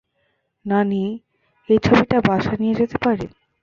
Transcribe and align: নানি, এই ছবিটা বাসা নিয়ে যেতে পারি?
নানি, 0.65 1.03
এই 1.69 1.79
ছবিটা 1.83 2.17
বাসা 2.27 2.53
নিয়ে 2.61 2.75
যেতে 2.75 2.97
পারি? 3.03 3.25